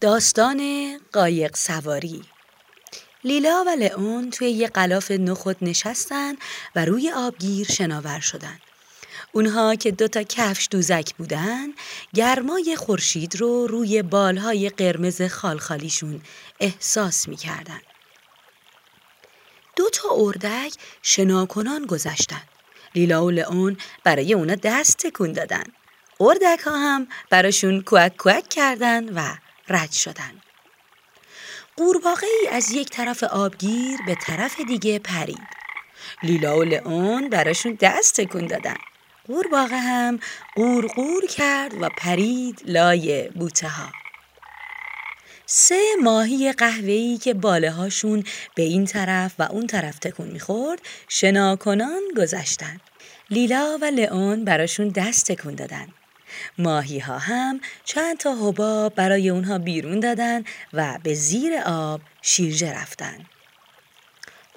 [0.00, 0.60] داستان
[1.12, 2.22] قایق سواری
[3.24, 6.34] لیلا و لئون توی یه قلاف نخود نشستن
[6.74, 8.58] و روی آبگیر شناور شدن.
[9.32, 11.66] اونها که دوتا کفش دوزک بودن
[12.14, 16.22] گرمای خورشید رو روی بالهای قرمز خالخالیشون
[16.60, 17.80] احساس می‌کردن.
[19.76, 22.42] دو تا اردک شناکنان گذشتن.
[22.94, 25.64] لیلا و لئون برای اونا دست تکون دادن.
[26.20, 30.40] اردک ها هم براشون کوک کوک کردن و رد شدن.
[31.76, 35.48] قورباغه ای از یک طرف آبگیر به طرف دیگه پرید.
[36.22, 38.76] لیلا و لئون براشون دست تکون دادن.
[39.26, 40.20] قورباغه هم
[40.54, 43.92] قورقور کرد و پرید لای بوته ها.
[45.46, 48.24] سه ماهی قهوه‌ای که باله هاشون
[48.54, 52.80] به این طرف و اون طرف تکون می‌خورد شناکنان گذشتن.
[53.30, 55.88] لیلا و لئون براشون دست تکون دادن.
[56.58, 62.72] ماهی ها هم چند تا حباب برای اونها بیرون دادن و به زیر آب شیرجه
[62.72, 63.26] رفتن.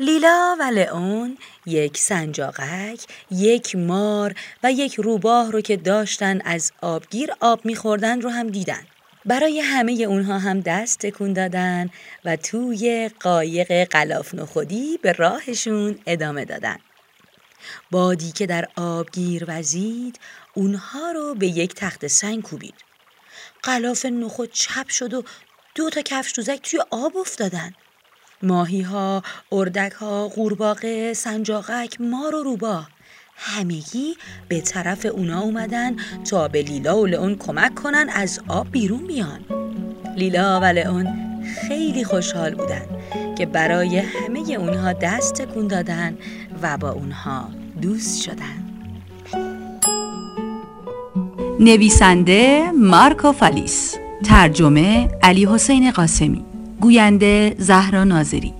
[0.00, 7.30] لیلا و لئون یک سنجاقک، یک مار و یک روباه رو که داشتن از آبگیر
[7.40, 8.82] آب میخوردن رو هم دیدن.
[9.24, 11.90] برای همه اونها هم دست تکون دادن
[12.24, 16.76] و توی قایق قلاف نخودی به راهشون ادامه دادن.
[17.90, 20.20] بادی که در آبگیر وزید
[20.54, 22.74] اونها رو به یک تخت سنگ کوبید.
[23.62, 25.22] قلاف نخود چپ شد و
[25.74, 27.72] دو تا کفش دوزک توی آب افتادن.
[28.42, 32.88] ماهی ها، اردک ها، قورباغه، سنجاقک، مار و روباه
[33.36, 34.16] همگی
[34.48, 35.96] به طرف اونا اومدن
[36.30, 39.44] تا به لیلا و لئون کمک کنن از آب بیرون بیان.
[40.16, 41.28] لیلا و لئون
[41.68, 42.86] خیلی خوشحال بودن
[43.38, 44.02] که برای
[44.56, 46.16] اونها دست تکون دادن
[46.62, 47.44] و با اونها
[47.82, 48.64] دوست شدن.
[51.60, 56.44] نویسنده مارکو فالیس ترجمه علی حسین قاسمی
[56.80, 58.54] گوینده زهرا ناظری.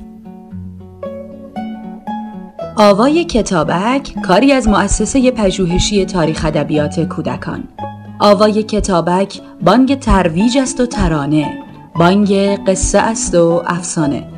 [2.77, 7.65] آوای کتابک کاری از مؤسسه پژوهشی تاریخ ادبیات کودکان.
[8.19, 11.59] آوای کتابک بانگ ترویج است و ترانه.
[11.95, 12.33] بانگ
[12.67, 14.38] قصه است و افسانه.